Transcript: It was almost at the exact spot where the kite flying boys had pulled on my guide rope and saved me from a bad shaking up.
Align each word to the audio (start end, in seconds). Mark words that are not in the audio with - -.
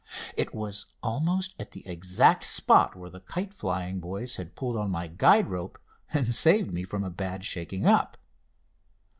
It 0.35 0.51
was 0.51 0.87
almost 1.03 1.53
at 1.59 1.73
the 1.73 1.85
exact 1.87 2.45
spot 2.45 2.95
where 2.95 3.11
the 3.11 3.19
kite 3.19 3.53
flying 3.53 3.99
boys 3.99 4.37
had 4.37 4.55
pulled 4.55 4.75
on 4.75 4.89
my 4.89 5.05
guide 5.05 5.47
rope 5.47 5.77
and 6.11 6.33
saved 6.33 6.73
me 6.73 6.81
from 6.81 7.03
a 7.03 7.11
bad 7.11 7.45
shaking 7.45 7.85
up. 7.85 8.17